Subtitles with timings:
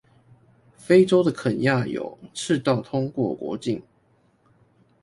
[0.75, 3.83] 非州的肯亞有赤道通過國境